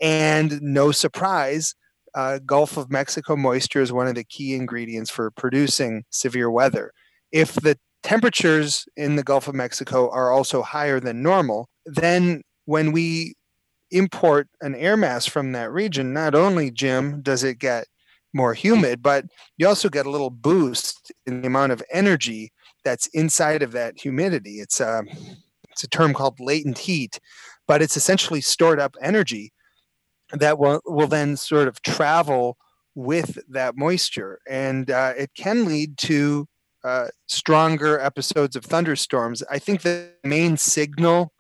And 0.02 0.62
no 0.62 0.92
surprise, 0.92 1.76
uh, 2.14 2.40
Gulf 2.46 2.76
of 2.76 2.92
Mexico 2.92 3.38
moisture 3.38 3.82
is 3.82 3.94
one 3.94 4.08
of 4.08 4.16
the 4.16 4.26
key 4.26 4.54
ingredients 4.54 5.10
for 5.10 5.32
producing 5.32 6.04
severe 6.10 6.52
weather. 6.52 6.92
If 7.32 7.54
the 7.54 7.78
temperatures 8.04 8.86
in 8.98 9.16
the 9.16 9.24
Gulf 9.24 9.48
of 9.48 9.56
Mexico 9.56 10.10
are 10.10 10.30
also 10.30 10.62
higher 10.62 11.00
than 11.00 11.24
normal, 11.24 11.70
then 11.86 12.42
when 12.66 12.92
we 12.92 13.36
import 13.92 14.50
an 14.60 14.76
air 14.76 14.98
mass 14.98 15.26
from 15.26 15.54
that 15.54 15.72
region, 15.72 16.12
not 16.12 16.36
only, 16.36 16.70
Jim, 16.70 17.22
does 17.22 17.46
it 17.46 17.60
get 17.60 17.86
more 18.34 18.54
humid, 18.54 19.02
but 19.02 19.26
you 19.58 19.68
also 19.68 19.90
get 19.90 20.06
a 20.06 20.10
little 20.10 20.30
boost 20.30 21.12
in 21.26 21.42
the 21.42 21.48
amount 21.48 21.72
of 21.72 21.84
energy 21.92 22.52
that's 22.84 23.08
inside 23.08 23.62
of 23.62 23.72
that 23.72 24.00
humidity. 24.00 24.60
It's 24.60 24.80
a, 24.80 25.00
um, 25.00 25.08
it's 25.72 25.84
a 25.84 25.88
term 25.88 26.14
called 26.14 26.40
latent 26.40 26.78
heat, 26.78 27.20
but 27.68 27.82
it's 27.82 27.98
essentially 27.98 28.42
stored 28.42 28.80
up 28.80 28.96
energy 29.02 29.52
that 30.32 30.60
will, 30.60 30.82
will 30.86 31.08
then 31.08 31.38
sort 31.38 31.68
of 31.68 31.82
travel 31.82 32.58
with 32.96 33.40
that 33.50 33.76
moisture. 33.76 34.40
And 34.48 34.92
uh, 34.92 35.14
it 35.18 35.32
can 35.36 35.66
lead 35.66 35.98
to 36.00 36.48
uh, 36.84 37.08
stronger 37.28 38.00
episodes 38.00 38.56
of 38.56 38.66
thunderstorms. 38.66 39.42
I 39.50 39.58
think 39.60 39.82
the 39.82 40.12
main 40.24 40.58
signal 40.58 41.32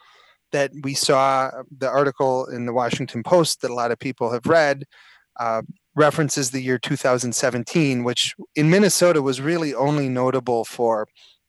that 0.51 0.71
we 0.83 0.93
saw, 0.93 1.51
the 1.77 1.89
article 1.89 2.45
in 2.45 2.65
the 2.65 2.73
Washington 2.73 3.23
Post 3.23 3.61
that 3.61 3.71
a 3.71 3.73
lot 3.73 3.91
of 3.91 3.99
people 3.99 4.31
have 4.31 4.45
read, 4.45 4.85
uh, 5.39 5.63
references 5.95 6.51
the 6.51 6.61
year 6.61 6.77
2017, 6.77 8.03
which 8.03 8.33
in 8.55 8.69
Minnesota 8.69 9.21
was 9.21 9.41
really 9.41 9.73
only 9.73 10.09
notable 10.09 10.65
for 10.65 11.07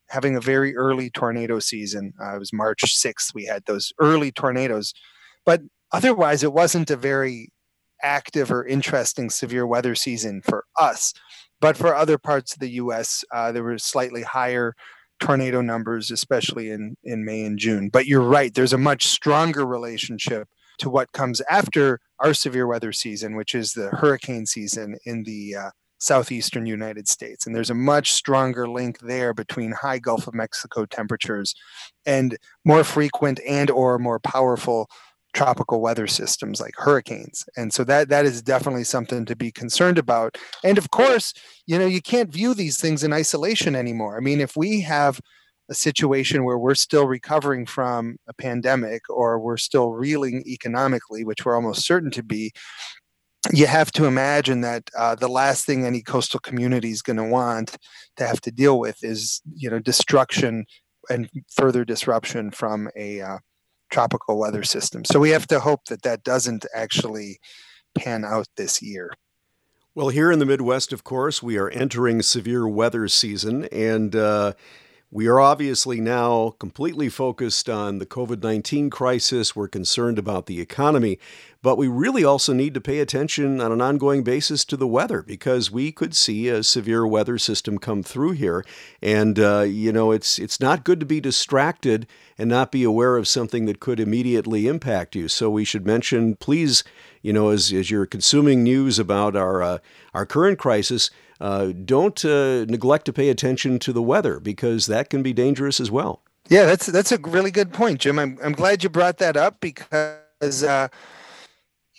having 0.08 0.36
a 0.36 0.40
very 0.40 0.76
early 0.76 1.10
tornado 1.10 1.58
season. 1.58 2.12
Uh, 2.22 2.36
it 2.36 2.38
was 2.38 2.52
March 2.52 2.82
6th, 2.84 3.34
we 3.34 3.44
had 3.44 3.64
those 3.66 3.92
early 3.98 4.30
tornadoes. 4.30 4.92
But 5.46 5.62
otherwise, 5.92 6.42
it 6.42 6.52
wasn't 6.52 6.90
a 6.90 6.96
very 6.96 7.50
active 8.02 8.50
or 8.50 8.66
interesting 8.66 9.30
severe 9.30 9.66
weather 9.66 9.94
season 9.94 10.42
for 10.42 10.64
us. 10.78 11.14
But 11.60 11.76
for 11.76 11.94
other 11.94 12.18
parts 12.18 12.52
of 12.52 12.58
the 12.58 12.70
US, 12.72 13.24
uh, 13.32 13.50
there 13.52 13.62
were 13.62 13.78
slightly 13.78 14.22
higher 14.22 14.74
tornado 15.20 15.62
numbers, 15.62 16.10
especially 16.10 16.70
in, 16.70 16.96
in 17.02 17.24
May 17.24 17.44
and 17.44 17.58
June. 17.58 17.88
But 17.88 18.06
you're 18.06 18.20
right, 18.20 18.52
there's 18.52 18.74
a 18.74 18.78
much 18.78 19.06
stronger 19.06 19.64
relationship 19.64 20.48
to 20.78 20.90
what 20.90 21.12
comes 21.12 21.40
after 21.50 22.00
our 22.20 22.34
severe 22.34 22.66
weather 22.66 22.92
season, 22.92 23.36
which 23.36 23.54
is 23.54 23.72
the 23.72 23.88
hurricane 23.88 24.46
season 24.46 24.96
in 25.04 25.24
the 25.24 25.56
uh, 25.56 25.70
southeastern 25.98 26.66
United 26.66 27.08
States. 27.08 27.46
And 27.46 27.54
there's 27.54 27.70
a 27.70 27.74
much 27.74 28.12
stronger 28.12 28.68
link 28.68 28.98
there 29.00 29.34
between 29.34 29.72
high 29.72 29.98
Gulf 29.98 30.26
of 30.26 30.34
Mexico 30.34 30.86
temperatures 30.86 31.54
and 32.06 32.36
more 32.64 32.84
frequent 32.84 33.40
and 33.46 33.70
or 33.70 33.98
more 33.98 34.20
powerful 34.20 34.88
tropical 35.32 35.80
weather 35.80 36.06
systems 36.06 36.60
like 36.60 36.74
hurricanes. 36.76 37.44
And 37.56 37.72
so 37.72 37.82
that 37.84 38.08
that 38.08 38.24
is 38.24 38.40
definitely 38.40 38.84
something 38.84 39.24
to 39.24 39.34
be 39.34 39.50
concerned 39.50 39.98
about. 39.98 40.38
And 40.62 40.78
of 40.78 40.90
course, 40.90 41.34
you 41.66 41.78
know, 41.78 41.86
you 41.86 42.00
can't 42.00 42.32
view 42.32 42.54
these 42.54 42.80
things 42.80 43.02
in 43.02 43.12
isolation 43.12 43.74
anymore. 43.74 44.16
I 44.16 44.20
mean, 44.20 44.40
if 44.40 44.56
we 44.56 44.82
have 44.82 45.20
a 45.68 45.74
situation 45.74 46.44
where 46.44 46.58
we're 46.58 46.74
still 46.74 47.06
recovering 47.06 47.66
from 47.66 48.16
a 48.28 48.34
pandemic 48.34 49.02
or 49.08 49.38
we're 49.38 49.56
still 49.56 49.92
reeling 49.92 50.42
economically, 50.46 51.24
which 51.24 51.44
we're 51.44 51.56
almost 51.56 51.86
certain 51.86 52.10
to 52.10 52.22
be, 52.22 52.52
you 53.52 53.66
have 53.66 53.92
to 53.92 54.06
imagine 54.06 54.62
that 54.62 54.90
uh, 54.96 55.14
the 55.14 55.28
last 55.28 55.66
thing 55.66 55.84
any 55.84 56.02
coastal 56.02 56.40
community 56.40 56.90
is 56.90 57.02
going 57.02 57.16
to 57.16 57.24
want 57.24 57.76
to 58.16 58.26
have 58.26 58.40
to 58.42 58.50
deal 58.50 58.78
with 58.78 59.02
is, 59.02 59.42
you 59.54 59.68
know, 59.68 59.78
destruction 59.78 60.64
and 61.10 61.28
further 61.50 61.84
disruption 61.84 62.50
from 62.50 62.88
a 62.96 63.20
uh, 63.20 63.38
tropical 63.90 64.38
weather 64.38 64.62
system. 64.62 65.04
So 65.04 65.20
we 65.20 65.30
have 65.30 65.46
to 65.48 65.60
hope 65.60 65.84
that 65.86 66.02
that 66.02 66.24
doesn't 66.24 66.64
actually 66.74 67.38
pan 67.94 68.24
out 68.24 68.46
this 68.56 68.80
year. 68.80 69.12
Well, 69.94 70.08
here 70.08 70.32
in 70.32 70.40
the 70.40 70.46
Midwest, 70.46 70.92
of 70.92 71.04
course, 71.04 71.42
we 71.42 71.56
are 71.56 71.68
entering 71.70 72.20
severe 72.22 72.66
weather 72.66 73.06
season, 73.06 73.66
and 73.66 74.16
uh, 74.16 74.54
we 75.14 75.28
are 75.28 75.38
obviously 75.38 76.00
now 76.00 76.56
completely 76.58 77.08
focused 77.08 77.70
on 77.70 77.98
the 77.98 78.04
COVID 78.04 78.42
19 78.42 78.90
crisis. 78.90 79.54
We're 79.54 79.68
concerned 79.68 80.18
about 80.18 80.46
the 80.46 80.60
economy, 80.60 81.20
but 81.62 81.78
we 81.78 81.86
really 81.86 82.24
also 82.24 82.52
need 82.52 82.74
to 82.74 82.80
pay 82.80 82.98
attention 82.98 83.60
on 83.60 83.70
an 83.70 83.80
ongoing 83.80 84.24
basis 84.24 84.64
to 84.64 84.76
the 84.76 84.88
weather 84.88 85.22
because 85.22 85.70
we 85.70 85.92
could 85.92 86.16
see 86.16 86.48
a 86.48 86.64
severe 86.64 87.06
weather 87.06 87.38
system 87.38 87.78
come 87.78 88.02
through 88.02 88.32
here. 88.32 88.64
And, 89.00 89.38
uh, 89.38 89.60
you 89.60 89.92
know, 89.92 90.10
it's, 90.10 90.40
it's 90.40 90.58
not 90.58 90.82
good 90.82 90.98
to 90.98 91.06
be 91.06 91.20
distracted 91.20 92.08
and 92.36 92.50
not 92.50 92.72
be 92.72 92.82
aware 92.82 93.16
of 93.16 93.28
something 93.28 93.66
that 93.66 93.78
could 93.78 94.00
immediately 94.00 94.66
impact 94.66 95.14
you. 95.14 95.28
So 95.28 95.48
we 95.48 95.64
should 95.64 95.86
mention, 95.86 96.34
please, 96.34 96.82
you 97.22 97.32
know, 97.32 97.50
as, 97.50 97.72
as 97.72 97.88
you're 97.88 98.04
consuming 98.04 98.64
news 98.64 98.98
about 98.98 99.36
our, 99.36 99.62
uh, 99.62 99.78
our 100.12 100.26
current 100.26 100.58
crisis, 100.58 101.08
uh, 101.44 101.72
don't 101.84 102.24
uh, 102.24 102.64
neglect 102.70 103.04
to 103.04 103.12
pay 103.12 103.28
attention 103.28 103.78
to 103.78 103.92
the 103.92 104.02
weather 104.02 104.40
because 104.40 104.86
that 104.86 105.10
can 105.10 105.22
be 105.22 105.34
dangerous 105.34 105.78
as 105.78 105.90
well. 105.90 106.22
Yeah, 106.48 106.64
that's 106.64 106.86
that's 106.86 107.12
a 107.12 107.18
really 107.18 107.50
good 107.50 107.70
point, 107.70 108.00
Jim. 108.00 108.18
I'm 108.18 108.38
I'm 108.42 108.54
glad 108.54 108.82
you 108.82 108.88
brought 108.88 109.18
that 109.18 109.36
up 109.36 109.60
because 109.60 110.64
uh, 110.64 110.88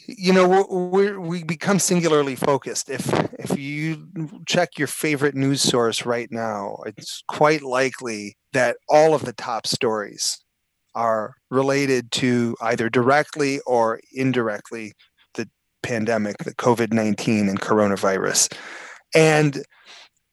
you 0.07 0.33
know 0.33 0.65
we 0.91 1.15
we 1.15 1.43
become 1.43 1.77
singularly 1.77 2.35
focused. 2.35 2.89
If 2.89 3.07
if 3.37 3.55
you 3.55 4.07
check 4.47 4.79
your 4.79 4.87
favorite 4.87 5.35
news 5.35 5.61
source 5.61 6.07
right 6.07 6.31
now, 6.31 6.77
it's 6.87 7.23
quite 7.27 7.61
likely 7.61 8.37
that 8.53 8.77
all 8.89 9.13
of 9.13 9.25
the 9.25 9.33
top 9.33 9.67
stories 9.67 10.43
are 10.95 11.35
related 11.51 12.11
to 12.13 12.55
either 12.61 12.89
directly 12.89 13.59
or 13.67 13.99
indirectly 14.11 14.93
the 15.35 15.47
pandemic, 15.83 16.39
the 16.39 16.55
COVID 16.55 16.91
nineteen 16.93 17.47
and 17.47 17.61
coronavirus. 17.61 18.51
And 19.15 19.63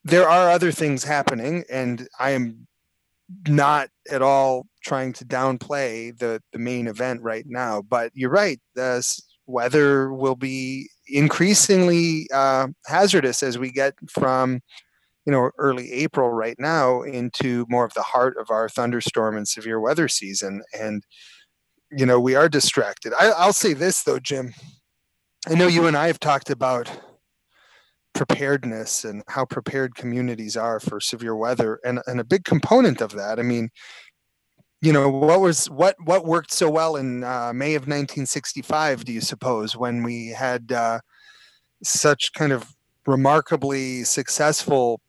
there 0.04 0.28
are 0.28 0.50
other 0.50 0.72
things 0.72 1.04
happening, 1.04 1.64
and 1.70 2.08
I 2.18 2.30
am 2.30 2.66
not 3.46 3.88
at 4.10 4.20
all 4.20 4.66
trying 4.84 5.12
to 5.14 5.24
downplay 5.24 6.16
the, 6.18 6.42
the 6.52 6.58
main 6.58 6.88
event 6.88 7.22
right 7.22 7.44
now. 7.46 7.82
But 7.82 8.10
you're 8.14 8.30
right, 8.30 8.60
the 8.74 9.02
weather 9.46 10.12
will 10.12 10.34
be 10.34 10.88
increasingly 11.06 12.28
uh, 12.32 12.68
hazardous 12.86 13.42
as 13.42 13.58
we 13.58 13.70
get 13.70 13.94
from 14.10 14.60
you 15.24 15.32
know 15.32 15.50
early 15.58 15.92
April 15.92 16.30
right 16.30 16.56
now 16.58 17.02
into 17.02 17.64
more 17.68 17.84
of 17.84 17.94
the 17.94 18.02
heart 18.02 18.36
of 18.38 18.50
our 18.50 18.68
thunderstorm 18.68 19.36
and 19.36 19.46
severe 19.46 19.78
weather 19.78 20.08
season, 20.08 20.62
and 20.78 21.04
you 21.92 22.04
know 22.04 22.18
we 22.18 22.34
are 22.34 22.48
distracted. 22.48 23.12
I, 23.18 23.30
I'll 23.30 23.52
say 23.52 23.72
this 23.72 24.02
though, 24.02 24.18
Jim. 24.18 24.54
I 25.48 25.54
know 25.54 25.66
you 25.66 25.86
and 25.86 25.96
I 25.96 26.06
have 26.06 26.20
talked 26.20 26.50
about 26.50 26.88
preparedness 28.14 29.04
and 29.04 29.22
how 29.28 29.44
prepared 29.44 29.94
communities 29.94 30.56
are 30.56 30.78
for 30.78 31.00
severe 31.00 31.34
weather 31.34 31.80
and, 31.84 32.00
and 32.06 32.20
a 32.20 32.24
big 32.24 32.44
component 32.44 33.00
of 33.00 33.12
that 33.12 33.38
i 33.38 33.42
mean 33.42 33.70
you 34.80 34.92
know 34.92 35.08
what 35.08 35.40
was 35.40 35.70
what 35.70 35.96
what 36.04 36.24
worked 36.24 36.52
so 36.52 36.68
well 36.68 36.96
in 36.96 37.24
uh, 37.24 37.52
may 37.54 37.74
of 37.74 37.82
1965 37.82 39.04
do 39.04 39.12
you 39.12 39.20
suppose 39.20 39.76
when 39.76 40.02
we 40.02 40.28
had 40.28 40.72
uh, 40.72 41.00
such 41.82 42.32
kind 42.32 42.52
of 42.52 42.74
remarkably 43.06 44.04
successful 44.04 45.00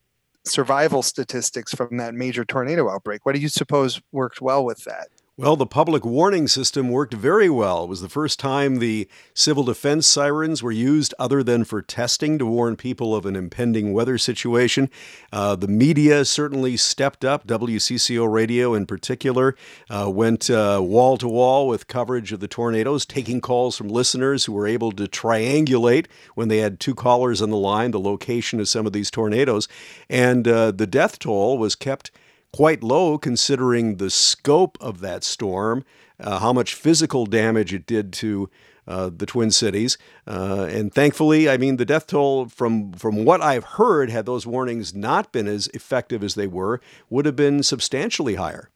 survival 0.46 1.02
statistics 1.02 1.74
from 1.74 1.98
that 1.98 2.14
major 2.14 2.44
tornado 2.44 2.90
outbreak? 2.90 3.26
What 3.26 3.36
do 3.36 3.42
you 3.42 3.50
suppose 3.50 4.02
worked 4.12 4.42
well 4.42 4.66
with 4.66 4.84
that 4.84 5.08
Well, 5.36 5.56
the 5.56 5.66
public 5.66 6.06
warning 6.06 6.48
system 6.48 6.90
worked 6.90 7.16
very 7.16 7.50
well. 7.50 7.86
It 7.86 7.90
was 7.90 8.02
the 8.02 8.08
first 8.08 8.40
time 8.40 8.78
the 8.78 9.10
civil 9.34 9.64
defense 9.64 10.08
sirens 10.08 10.62
were 10.62 10.72
used 10.72 11.16
other 11.18 11.42
than 11.42 11.64
for 11.64 11.82
testing 11.82 12.38
to 12.38 12.46
warn 12.46 12.76
people 12.76 13.16
of 13.16 13.26
an 13.26 13.36
impending 13.36 13.94
weather 13.94 14.20
situation. 14.20 14.92
Uh, 15.32 15.56
the 15.56 15.68
media 15.68 16.24
certainly 16.24 16.78
stepped 16.78 17.26
up. 17.26 17.48
WCCO 17.48 18.32
radio, 18.32 18.76
in 18.76 18.86
particular, 18.86 19.56
uh, 19.90 20.08
went 20.08 20.52
wall 20.52 21.18
to 21.18 21.28
wall 21.28 21.68
with 21.68 21.88
coverage 21.88 22.32
of 22.32 22.40
the 22.40 22.48
tornadoes, 22.48 23.04
taking 23.04 23.42
calls 23.42 23.76
from 23.76 23.88
listeners 23.88 24.46
who 24.46 24.54
were 24.54 24.68
able 24.68 24.92
to 24.92 25.06
triangulate 25.06 26.06
when 26.36 26.48
they 26.48 26.60
had 26.60 26.80
two 26.80 26.94
callers 26.94 27.42
on 27.42 27.50
the 27.50 27.58
line 27.58 27.90
the 27.90 28.00
location 28.00 28.60
of 28.60 28.70
some 28.70 28.86
of 28.86 28.94
these 28.94 29.10
tornadoes. 29.10 29.68
And 30.12 30.48
uh, 30.48 30.70
the 30.70 30.86
death 30.86 31.18
toll 31.18 31.58
was 31.58 31.74
kept 31.74 32.12
quite 32.54 32.84
low 32.84 33.18
considering 33.18 33.98
the 33.98 34.10
scope 34.10 34.78
of 34.80 35.00
that 35.02 35.24
storm, 35.24 35.84
uh, 36.20 36.40
how 36.40 36.54
much 36.54 36.76
physical 36.76 37.26
damage 37.26 37.74
it 37.74 37.86
did 37.86 38.14
to 38.14 38.50
uh, 38.88 39.10
the 39.16 39.26
Twin 39.26 39.50
Cities. 39.52 39.98
Uh, 40.28 40.68
and 40.70 40.94
thankfully, 40.94 41.50
I 41.50 41.58
mean, 41.58 41.78
the 41.78 41.86
death 41.86 42.08
toll, 42.08 42.48
from, 42.48 42.94
from 42.94 43.26
what 43.26 43.42
I've 43.42 43.64
heard, 43.64 44.10
had 44.10 44.26
those 44.26 44.46
warnings 44.46 44.94
not 44.94 45.32
been 45.32 45.48
as 45.48 45.68
effective 45.70 46.24
as 46.24 46.36
they 46.36 46.48
were, 46.48 46.80
would 47.10 47.26
have 47.26 47.36
been 47.36 47.64
substantially 47.64 48.36
higher. 48.36 48.70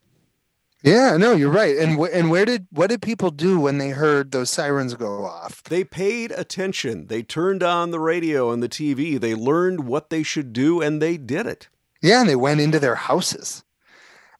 Yeah, 0.83 1.17
no, 1.17 1.33
you're 1.33 1.51
right. 1.51 1.75
And 1.75 1.99
and 1.99 2.29
where 2.29 2.45
did 2.45 2.67
what 2.69 2.91
did 2.91 3.01
people 3.01 3.31
do 3.31 3.59
when 3.59 3.79
they 3.79 3.89
heard 3.89 4.31
those 4.31 4.51
sirens 4.51 4.93
go 4.93 5.25
off? 5.25 5.63
They 5.63 5.83
paid 5.83 6.31
attention. 6.31 7.07
They 7.07 7.23
turned 7.23 7.63
on 7.63 7.89
the 7.89 7.99
radio 7.99 8.51
and 8.51 8.61
the 8.61 8.69
TV. 8.69 9.19
They 9.19 9.33
learned 9.33 9.87
what 9.87 10.11
they 10.11 10.21
should 10.21 10.53
do 10.53 10.79
and 10.79 11.01
they 11.01 11.17
did 11.17 11.47
it. 11.47 11.67
Yeah, 11.99 12.21
and 12.21 12.29
they 12.29 12.35
went 12.35 12.61
into 12.61 12.79
their 12.79 12.93
houses. 12.93 13.63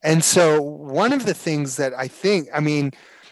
And 0.08 0.24
so, 0.24 0.62
one 0.62 1.12
of 1.12 1.26
the 1.26 1.34
things 1.34 1.76
that 1.76 1.92
I 1.94 2.08
think, 2.08 2.48
I 2.54 2.62
mean, 2.62 2.92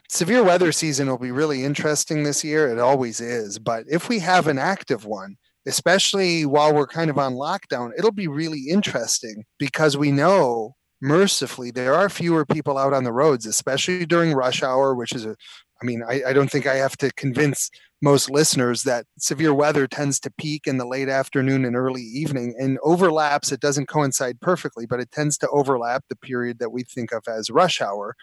severe 0.10 0.44
weather 0.44 0.74
season 0.74 1.08
will 1.08 1.17
be 1.17 1.32
really 1.32 1.63
interesting 1.63 2.24
this 2.24 2.44
year. 2.44 2.70
It 2.70 2.79
always 2.79 3.22
is. 3.22 3.60
But 3.60 3.86
if 3.88 4.10
we 4.10 4.20
have 4.20 4.48
an 4.48 4.60
active 4.60 5.05
one, 5.05 5.38
especially 5.65 6.46
while 6.46 6.75
we're 6.75 6.86
kind 6.86 7.10
of 7.10 7.17
on 7.17 7.36
lockdown, 7.36 7.91
it'll 7.98 8.12
be 8.12 8.27
really 8.27 8.65
interesting 8.70 9.46
because 9.58 9.96
we 9.96 10.12
know 10.12 10.75
mercifully 11.01 11.72
there 11.72 11.94
are 11.94 12.10
fewer 12.10 12.46
people 12.46 12.77
out 12.77 12.91
on 12.91 13.05
the 13.05 13.13
roads, 13.13 13.46
especially 13.46 14.05
during 14.05 14.34
rush 14.34 14.62
hour, 14.62 14.94
which 14.94 15.13
is 15.13 15.25
a, 15.25 15.38
I 15.82 15.86
mean, 15.86 16.03
I, 16.08 16.22
I 16.27 16.34
don't 16.34 16.50
think 16.50 16.67
I 16.67 16.75
have 16.75 16.98
to 16.98 17.12
convince 17.13 17.70
most 18.01 18.29
listeners 18.29 18.84
that 18.84 19.05
severe 19.17 19.53
weather 19.53 19.88
tends 19.88 20.20
to 20.22 20.32
peak 20.32 20.67
in 20.67 20.77
the 20.77 20.88
late 20.88 21.10
afternoon 21.10 21.65
and 21.65 21.75
early 21.75 22.03
evening 22.03 22.55
and 22.58 22.77
overlaps. 22.84 23.51
It 23.51 23.60
doesn't 23.60 23.88
coincide 23.88 24.39
perfectly, 24.41 24.86
but 24.86 25.00
it 25.00 25.12
tends 25.12 25.38
to 25.39 25.50
overlap 25.50 26.03
the 26.10 26.15
period 26.15 26.60
that 26.60 26.72
we 26.72 26.84
think 26.84 27.12
of 27.12 27.24
as 27.27 27.50
rush 27.50 27.82
hour. 27.82 28.15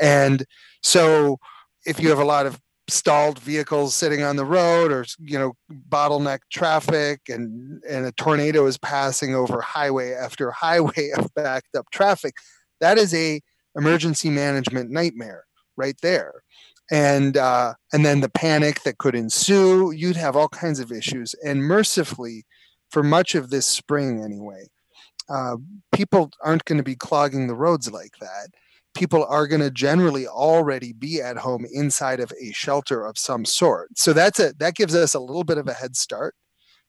And 0.00 0.44
so 0.82 1.38
if 1.84 2.00
you 2.00 2.08
have 2.10 2.18
a 2.18 2.24
lot 2.24 2.46
of 2.46 2.60
stalled 2.88 3.38
vehicles 3.38 3.94
sitting 3.94 4.22
on 4.22 4.36
the 4.36 4.44
road 4.44 4.90
or 4.90 5.04
you 5.20 5.38
know 5.38 5.52
bottleneck 5.90 6.38
traffic 6.50 7.20
and 7.28 7.82
and 7.88 8.06
a 8.06 8.12
tornado 8.12 8.66
is 8.66 8.78
passing 8.78 9.34
over 9.34 9.60
highway 9.60 10.12
after 10.12 10.50
highway 10.52 11.10
of 11.16 11.32
backed 11.34 11.74
up 11.76 11.86
traffic 11.92 12.34
that 12.80 12.96
is 12.96 13.12
a 13.14 13.40
emergency 13.76 14.30
management 14.30 14.90
nightmare 14.90 15.44
right 15.76 15.96
there 16.00 16.42
and 16.90 17.36
uh, 17.36 17.74
and 17.92 18.04
then 18.04 18.20
the 18.20 18.30
panic 18.30 18.82
that 18.82 18.98
could 18.98 19.14
ensue. 19.14 19.90
You'd 19.90 20.16
have 20.16 20.36
all 20.36 20.48
kinds 20.48 20.80
of 20.80 20.92
issues. 20.92 21.34
And 21.44 21.62
mercifully, 21.62 22.44
for 22.90 23.02
much 23.02 23.34
of 23.34 23.50
this 23.50 23.66
spring 23.66 24.22
anyway, 24.22 24.66
uh, 25.28 25.56
people 25.92 26.30
aren't 26.42 26.64
going 26.64 26.78
to 26.78 26.84
be 26.84 26.96
clogging 26.96 27.46
the 27.46 27.54
roads 27.54 27.90
like 27.90 28.16
that. 28.20 28.48
People 28.94 29.24
are 29.26 29.46
going 29.46 29.60
to 29.60 29.70
generally 29.70 30.26
already 30.26 30.92
be 30.92 31.20
at 31.20 31.36
home 31.36 31.66
inside 31.72 32.20
of 32.20 32.32
a 32.40 32.52
shelter 32.52 33.04
of 33.04 33.18
some 33.18 33.44
sort. 33.44 33.96
So 33.98 34.12
that's 34.12 34.40
a 34.40 34.54
that 34.58 34.74
gives 34.74 34.94
us 34.94 35.14
a 35.14 35.20
little 35.20 35.44
bit 35.44 35.58
of 35.58 35.68
a 35.68 35.74
head 35.74 35.96
start. 35.96 36.34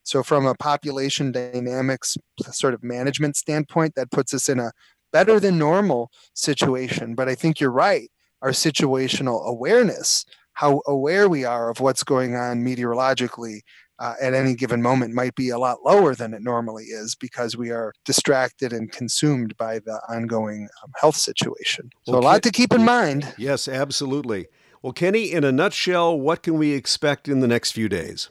So 0.03 0.23
from 0.23 0.45
a 0.45 0.55
population 0.55 1.31
dynamics 1.31 2.17
sort 2.51 2.73
of 2.73 2.83
management 2.83 3.35
standpoint, 3.35 3.95
that 3.95 4.11
puts 4.11 4.33
us 4.33 4.47
in 4.47 4.59
a 4.59 4.71
better 5.11 5.39
than 5.39 5.57
normal 5.57 6.09
situation. 6.33 7.15
But 7.15 7.27
I 7.27 7.35
think 7.35 7.59
you're 7.59 7.71
right 7.71 8.09
our 8.41 8.51
situational 8.51 9.45
awareness, 9.45 10.25
how 10.53 10.81
aware 10.87 11.29
we 11.29 11.45
are 11.45 11.69
of 11.69 11.79
what's 11.79 12.03
going 12.03 12.35
on 12.35 12.63
meteorologically 12.63 13.63
uh, 13.99 14.13
at 14.21 14.33
any 14.33 14.55
given 14.55 14.81
moment 14.81 15.13
might 15.13 15.35
be 15.35 15.49
a 15.49 15.59
lot 15.59 15.79
lower 15.85 16.15
than 16.15 16.33
it 16.33 16.41
normally 16.41 16.85
is 16.85 17.15
because 17.15 17.57
we 17.57 17.69
are 17.69 17.93
distracted 18.05 18.71
and 18.71 18.91
consumed 18.91 19.55
by 19.57 19.79
the 19.79 19.99
ongoing 20.09 20.69
um, 20.83 20.91
health 20.99 21.17
situation. 21.17 21.89
So, 22.03 22.13
well, 22.13 22.21
a 22.21 22.23
lot 22.23 22.43
to 22.43 22.51
keep 22.51 22.73
in 22.73 22.85
mind. 22.85 23.33
Yes, 23.37 23.67
absolutely. 23.67 24.47
Well, 24.81 24.93
Kenny, 24.93 25.31
in 25.31 25.43
a 25.43 25.51
nutshell, 25.51 26.17
what 26.17 26.43
can 26.43 26.57
we 26.57 26.71
expect 26.71 27.27
in 27.27 27.41
the 27.41 27.47
next 27.47 27.73
few 27.73 27.89
days? 27.89 28.29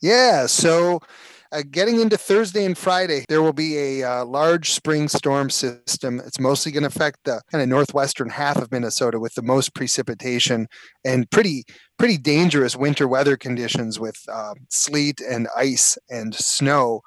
Yeah, 0.00 0.46
so 0.46 1.00
uh, 1.52 1.62
getting 1.70 2.00
into 2.00 2.16
Thursday 2.16 2.64
and 2.64 2.76
Friday, 2.76 3.24
there 3.28 3.42
will 3.42 3.52
be 3.52 3.76
a 3.76 4.02
uh, 4.02 4.24
large 4.24 4.70
spring 4.70 5.06
storm 5.06 5.50
system. 5.50 6.20
It's 6.24 6.40
mostly 6.40 6.72
going 6.72 6.82
to 6.82 6.88
affect 6.88 7.18
the 7.24 7.42
kind 7.50 7.62
of 7.62 7.68
northwestern 7.68 8.30
half 8.30 8.56
of 8.56 8.72
Minnesota 8.72 9.20
with 9.20 9.34
the 9.34 9.42
most 9.42 9.74
precipitation 9.74 10.66
and 11.04 11.30
pretty 11.30 11.64
pretty 11.98 12.16
dangerous 12.16 12.74
winter 12.74 13.06
weather 13.06 13.36
conditions 13.36 14.00
with 14.00 14.16
uh, 14.32 14.54
sleet 14.70 15.20
and 15.20 15.46
ice 15.56 15.98
and 16.08 16.34
snow. 16.34 17.02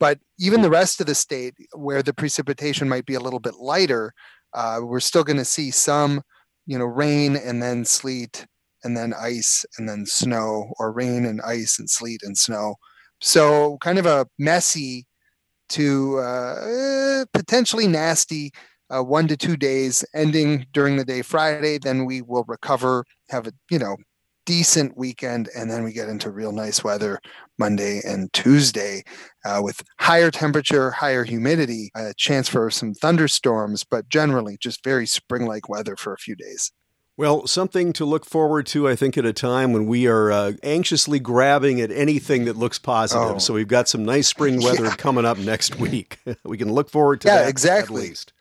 But 0.00 0.18
even 0.38 0.62
the 0.62 0.70
rest 0.70 1.00
of 1.00 1.06
the 1.06 1.14
state, 1.14 1.54
where 1.74 2.02
the 2.02 2.14
precipitation 2.14 2.88
might 2.88 3.04
be 3.04 3.14
a 3.14 3.20
little 3.20 3.38
bit 3.38 3.56
lighter, 3.56 4.14
uh, 4.54 4.80
we're 4.82 5.00
still 5.00 5.24
going 5.24 5.36
to 5.36 5.44
see 5.44 5.70
some, 5.70 6.22
you 6.66 6.78
know, 6.78 6.86
rain 6.86 7.36
and 7.36 7.62
then 7.62 7.84
sleet 7.84 8.46
and 8.82 8.96
then 8.96 9.12
ice 9.12 9.66
and 9.76 9.86
then 9.86 10.06
snow, 10.06 10.72
or 10.78 10.90
rain 10.90 11.26
and 11.26 11.42
ice 11.42 11.78
and 11.78 11.90
sleet 11.90 12.22
and 12.22 12.36
snow. 12.36 12.76
So 13.20 13.78
kind 13.80 13.98
of 13.98 14.06
a 14.06 14.26
messy 14.38 15.06
to 15.70 16.18
uh, 16.18 17.24
potentially 17.32 17.86
nasty 17.86 18.50
uh, 18.90 19.02
one 19.02 19.28
to 19.28 19.36
two 19.36 19.56
days, 19.56 20.04
ending 20.14 20.66
during 20.72 20.96
the 20.96 21.04
day 21.04 21.22
Friday. 21.22 21.78
Then 21.78 22.06
we 22.06 22.22
will 22.22 22.44
recover, 22.48 23.04
have 23.30 23.46
a 23.46 23.52
you 23.70 23.78
know 23.78 23.96
decent 24.46 24.96
weekend, 24.96 25.48
and 25.56 25.70
then 25.70 25.84
we 25.84 25.92
get 25.92 26.08
into 26.08 26.30
real 26.30 26.52
nice 26.52 26.82
weather 26.82 27.20
Monday 27.58 28.00
and 28.04 28.32
Tuesday 28.32 29.02
uh, 29.44 29.60
with 29.62 29.82
higher 30.00 30.30
temperature, 30.30 30.90
higher 30.90 31.24
humidity, 31.24 31.90
a 31.94 32.12
chance 32.16 32.48
for 32.48 32.70
some 32.70 32.94
thunderstorms, 32.94 33.84
but 33.84 34.08
generally 34.08 34.56
just 34.60 34.82
very 34.82 35.06
spring-like 35.06 35.68
weather 35.68 35.94
for 35.94 36.12
a 36.12 36.18
few 36.18 36.34
days. 36.34 36.72
Well, 37.20 37.46
something 37.46 37.92
to 37.92 38.06
look 38.06 38.24
forward 38.24 38.64
to, 38.68 38.88
I 38.88 38.96
think, 38.96 39.18
at 39.18 39.26
a 39.26 39.34
time 39.34 39.74
when 39.74 39.84
we 39.84 40.06
are 40.06 40.32
uh, 40.32 40.52
anxiously 40.62 41.18
grabbing 41.18 41.78
at 41.78 41.90
anything 41.90 42.46
that 42.46 42.56
looks 42.56 42.78
positive. 42.78 43.32
Oh. 43.36 43.38
So 43.38 43.52
we've 43.52 43.68
got 43.68 43.90
some 43.90 44.06
nice 44.06 44.26
spring 44.26 44.62
weather 44.62 44.84
yeah. 44.84 44.96
coming 44.96 45.26
up 45.26 45.36
next 45.36 45.78
week. 45.78 46.18
we 46.44 46.56
can 46.56 46.72
look 46.72 46.88
forward 46.88 47.20
to 47.20 47.28
yeah, 47.28 47.42
that. 47.42 47.50
exactly. 47.50 48.04
At 48.04 48.08
least. 48.08 48.32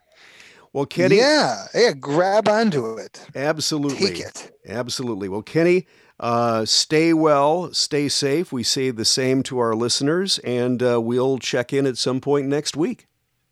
Well, 0.72 0.86
Kenny. 0.86 1.18
Yeah, 1.18 1.65
yeah, 1.76 1.92
grab 1.92 2.48
onto 2.48 2.96
it. 2.96 3.20
Absolutely. 3.36 4.13
Take 4.13 4.20
it. 4.22 4.58
Absolutely. 4.65 5.28
Well, 5.28 5.42
Kenny, 5.42 5.86
uh, 6.18 6.63
stay 6.63 7.12
well, 7.12 7.74
stay 7.74 8.08
safe. 8.08 8.54
We 8.54 8.63
say 8.63 8.92
the 8.92 9.04
same 9.04 9.44
to 9.44 9.60
our 9.60 9.76
listeners, 9.76 10.39
and 10.39 10.82
uh, 10.82 11.02
we'll 11.02 11.38
check 11.38 11.74
in 11.74 11.86
at 11.86 11.98
some 11.98 12.22
point 12.22 12.48
next 12.48 12.78
week. 12.78 13.08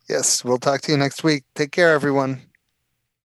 Yes, 0.08 0.46
we'll 0.46 0.58
talk 0.58 0.80
to 0.84 0.94
you 0.94 0.98
next 0.98 1.22
week. 1.22 1.44
Take 1.54 1.74
care, 1.74 1.92
everyone. 1.92 2.44